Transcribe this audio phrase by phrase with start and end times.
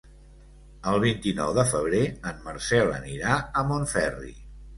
[0.91, 1.99] El vint-i-nou de febrer
[2.33, 4.35] en Marcel anirà a Montferri.